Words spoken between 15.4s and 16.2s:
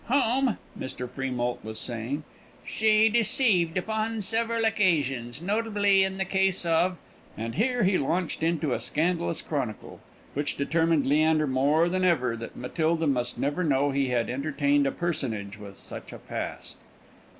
with such a